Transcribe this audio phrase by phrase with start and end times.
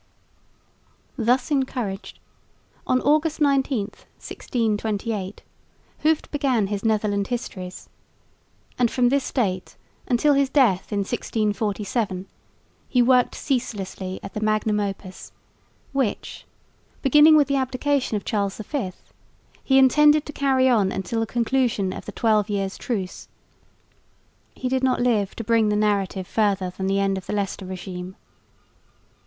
[1.15, 2.17] Thus encouraged,
[2.87, 5.43] on August 19, 1628,
[5.99, 7.87] Hooft began his Netherland Histories,
[8.79, 9.75] and from this date
[10.07, 12.25] until his death in 1647
[12.89, 15.33] he worked ceaselessly at the magnum opus,
[15.93, 16.47] which,
[17.03, 18.93] beginning with the abdication of Charles V,
[19.63, 23.27] he intended to carry on until the conclusion of the Twelve Years' Truce.
[24.55, 27.67] He did not live to bring the narrative further than the end of the Leicester
[27.67, 28.15] régime.